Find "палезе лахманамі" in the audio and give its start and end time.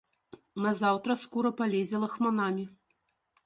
1.61-2.69